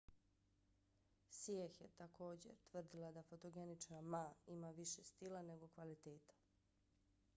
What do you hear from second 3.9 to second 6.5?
ma ima više stila nego kvaliteta